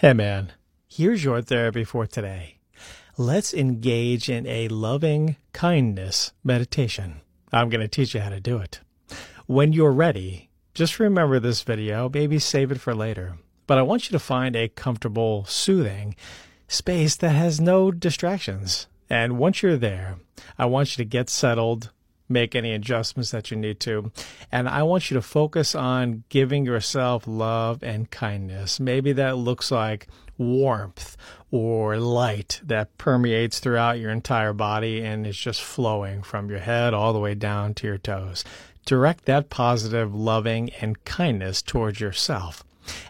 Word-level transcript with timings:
Hey 0.00 0.14
man, 0.14 0.52
here's 0.88 1.24
your 1.24 1.42
therapy 1.42 1.84
for 1.84 2.06
today. 2.06 2.56
Let's 3.18 3.52
engage 3.52 4.30
in 4.30 4.46
a 4.46 4.68
loving 4.68 5.36
kindness 5.52 6.32
meditation. 6.42 7.20
I'm 7.52 7.68
going 7.68 7.82
to 7.82 7.86
teach 7.86 8.14
you 8.14 8.22
how 8.22 8.30
to 8.30 8.40
do 8.40 8.56
it. 8.56 8.80
When 9.44 9.74
you're 9.74 9.92
ready, 9.92 10.48
just 10.72 11.00
remember 11.00 11.38
this 11.38 11.60
video, 11.60 12.08
maybe 12.08 12.38
save 12.38 12.72
it 12.72 12.80
for 12.80 12.94
later. 12.94 13.36
But 13.66 13.76
I 13.76 13.82
want 13.82 14.08
you 14.08 14.12
to 14.12 14.18
find 14.18 14.56
a 14.56 14.70
comfortable, 14.70 15.44
soothing 15.44 16.16
space 16.66 17.14
that 17.16 17.32
has 17.32 17.60
no 17.60 17.90
distractions. 17.90 18.86
And 19.10 19.36
once 19.36 19.62
you're 19.62 19.76
there, 19.76 20.16
I 20.56 20.64
want 20.64 20.96
you 20.96 21.04
to 21.04 21.08
get 21.10 21.28
settled, 21.28 21.90
make 22.30 22.54
any 22.54 22.72
adjustments 22.72 23.30
that 23.32 23.50
you 23.50 23.56
need 23.56 23.80
to. 23.80 24.12
And 24.50 24.68
I 24.68 24.82
want 24.84 25.10
you 25.10 25.16
to 25.16 25.22
focus 25.22 25.74
on 25.74 26.24
giving 26.28 26.64
yourself 26.64 27.24
love 27.26 27.82
and 27.82 28.10
kindness. 28.10 28.80
Maybe 28.80 29.12
that 29.12 29.36
looks 29.36 29.70
like 29.70 30.06
warmth 30.38 31.16
or 31.50 31.98
light 31.98 32.60
that 32.64 32.96
permeates 32.96 33.58
throughout 33.58 33.98
your 33.98 34.10
entire 34.10 34.52
body 34.52 35.02
and 35.02 35.26
is 35.26 35.36
just 35.36 35.60
flowing 35.60 36.22
from 36.22 36.48
your 36.48 36.60
head 36.60 36.94
all 36.94 37.12
the 37.12 37.18
way 37.18 37.34
down 37.34 37.74
to 37.74 37.86
your 37.86 37.98
toes. 37.98 38.44
Direct 38.86 39.26
that 39.26 39.50
positive, 39.50 40.14
loving, 40.14 40.70
and 40.80 41.04
kindness 41.04 41.60
towards 41.60 42.00
yourself. 42.00 42.64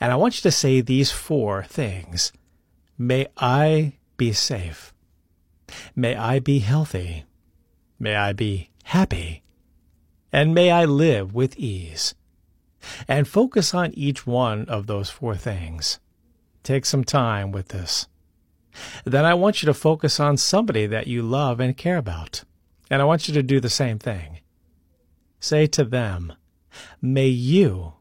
And 0.00 0.12
I 0.12 0.16
want 0.16 0.36
you 0.36 0.42
to 0.42 0.56
say 0.56 0.80
these 0.80 1.10
four 1.10 1.64
things. 1.64 2.32
May 2.96 3.26
I 3.36 3.94
be 4.16 4.32
safe. 4.32 4.94
May 5.94 6.14
I 6.14 6.38
be 6.38 6.60
healthy. 6.60 7.24
May 7.98 8.14
I 8.14 8.32
be 8.32 8.70
happy. 8.86 9.42
And 10.32 10.54
may 10.54 10.70
I 10.70 10.84
live 10.84 11.34
with 11.34 11.58
ease. 11.58 12.14
And 13.08 13.26
focus 13.26 13.74
on 13.74 13.92
each 13.94 14.26
one 14.26 14.68
of 14.68 14.86
those 14.86 15.10
four 15.10 15.34
things. 15.34 15.98
Take 16.62 16.84
some 16.84 17.04
time 17.04 17.52
with 17.52 17.68
this. 17.68 18.06
Then 19.04 19.24
I 19.24 19.34
want 19.34 19.62
you 19.62 19.66
to 19.66 19.74
focus 19.74 20.20
on 20.20 20.36
somebody 20.36 20.86
that 20.86 21.06
you 21.06 21.22
love 21.22 21.60
and 21.60 21.76
care 21.76 21.96
about. 21.96 22.44
And 22.90 23.00
I 23.00 23.04
want 23.04 23.26
you 23.26 23.34
to 23.34 23.42
do 23.42 23.60
the 23.60 23.70
same 23.70 23.98
thing. 23.98 24.40
Say 25.40 25.66
to 25.68 25.84
them, 25.84 26.32
May 27.00 27.28
you 27.28 27.94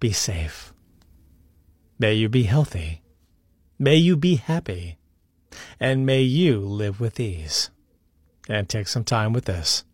be 0.00 0.12
safe. 0.12 0.72
May 1.98 2.14
you 2.14 2.28
be 2.28 2.44
healthy. 2.44 3.02
May 3.78 3.96
you 3.96 4.16
be 4.16 4.36
happy 4.36 4.98
and 5.78 6.06
may 6.06 6.22
you 6.22 6.60
live 6.60 7.00
with 7.00 7.18
ease. 7.20 7.70
And 8.48 8.68
take 8.68 8.88
some 8.88 9.04
time 9.04 9.32
with 9.32 9.44
this. 9.44 9.84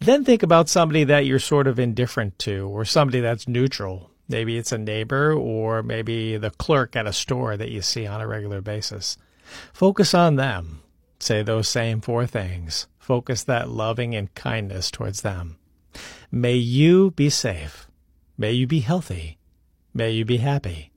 Then 0.00 0.24
think 0.24 0.42
about 0.42 0.68
somebody 0.68 1.04
that 1.04 1.26
you're 1.26 1.38
sort 1.38 1.66
of 1.66 1.78
indifferent 1.78 2.38
to, 2.40 2.68
or 2.68 2.84
somebody 2.84 3.20
that's 3.20 3.48
neutral. 3.48 4.10
Maybe 4.28 4.58
it's 4.58 4.72
a 4.72 4.78
neighbor, 4.78 5.32
or 5.32 5.82
maybe 5.82 6.36
the 6.36 6.50
clerk 6.50 6.94
at 6.94 7.06
a 7.06 7.12
store 7.12 7.56
that 7.56 7.70
you 7.70 7.82
see 7.82 8.06
on 8.06 8.20
a 8.20 8.26
regular 8.26 8.60
basis. 8.60 9.16
Focus 9.72 10.14
on 10.14 10.36
them. 10.36 10.82
Say 11.18 11.42
those 11.42 11.68
same 11.68 12.00
four 12.00 12.26
things. 12.26 12.86
Focus 12.98 13.42
that 13.44 13.70
loving 13.70 14.14
and 14.14 14.32
kindness 14.34 14.90
towards 14.90 15.22
them. 15.22 15.58
May 16.30 16.56
you 16.56 17.10
be 17.12 17.30
safe. 17.30 17.88
May 18.36 18.52
you 18.52 18.66
be 18.66 18.80
healthy. 18.80 19.38
May 19.94 20.12
you 20.12 20.24
be 20.24 20.36
happy. 20.36 20.92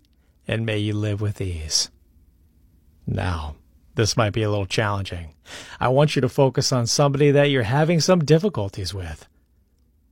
And 0.48 0.66
may 0.66 0.78
you 0.78 0.94
live 0.94 1.22
with 1.22 1.40
ease. 1.40 1.90
Now, 3.08 3.56
this 3.96 4.16
might 4.16 4.34
be 4.34 4.44
a 4.44 4.50
little 4.50 4.66
challenging. 4.66 5.34
I 5.80 5.90
want 5.90 6.16
you 6.16 6.22
to 6.22 6.30
focus 6.30 6.72
on 6.72 6.88
somebody 6.88 7.32
that 7.32 7.50
you're 7.50 7.64
having 7.64 8.00
some 8.00 8.24
difficulties 8.24 8.94
with. 8.94 9.28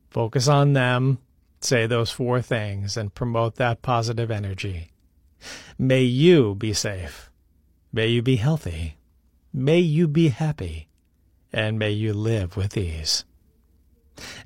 Focus 0.10 0.48
on 0.48 0.74
them, 0.74 1.20
say 1.62 1.86
those 1.86 2.12
four 2.12 2.42
things, 2.42 2.98
and 2.98 3.14
promote 3.14 3.56
that 3.56 3.82
positive 3.82 4.32
energy. 4.32 4.92
May 5.78 6.02
you 6.02 6.56
be 6.56 6.74
safe. 6.74 7.30
May 7.94 8.08
you 8.08 8.22
be 8.22 8.36
healthy. 8.36 8.98
May 9.54 9.80
you 9.80 10.08
be 10.08 10.30
happy. 10.30 10.90
And 11.52 11.80
may 11.80 11.92
you 11.92 12.14
live 12.14 12.58
with 12.58 12.78
ease. 12.78 13.24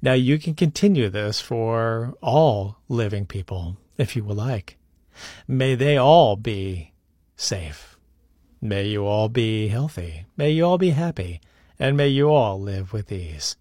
Now, 0.02 0.14
you 0.14 0.38
can 0.38 0.54
continue 0.54 1.10
this 1.10 1.42
for 1.42 2.14
all 2.22 2.78
living 2.88 3.26
people, 3.26 3.78
if 3.98 4.16
you 4.16 4.24
would 4.24 4.38
like. 4.38 4.78
May 5.48 5.76
they 5.76 5.98
all 5.98 6.36
be 6.36 6.94
safe. 7.36 7.93
May 8.66 8.86
you 8.86 9.06
all 9.06 9.28
be 9.28 9.68
healthy. 9.68 10.26
May 10.38 10.52
you 10.52 10.64
all 10.64 10.78
be 10.78 10.92
happy. 10.92 11.42
And 11.78 11.98
may 11.98 12.08
you 12.08 12.30
all 12.30 12.62
live 12.62 12.94
with 12.94 13.12
ease. 13.12 13.58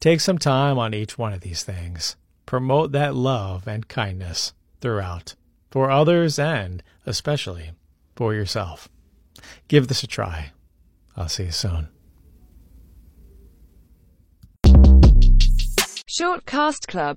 Take 0.00 0.20
some 0.20 0.36
time 0.36 0.78
on 0.78 0.92
each 0.92 1.16
one 1.16 1.32
of 1.32 1.40
these 1.40 1.62
things. 1.62 2.16
Promote 2.44 2.92
that 2.92 3.14
love 3.14 3.66
and 3.66 3.88
kindness 3.88 4.52
throughout, 4.82 5.34
for 5.70 5.90
others 5.90 6.38
and 6.38 6.82
especially 7.06 7.70
for 8.16 8.34
yourself. 8.34 8.90
Give 9.66 9.88
this 9.88 10.02
a 10.02 10.06
try. 10.06 10.50
I'll 11.16 11.30
see 11.30 11.44
you 11.44 11.50
soon. 11.50 11.88
Shortcast 16.06 16.86
Club 16.86 17.12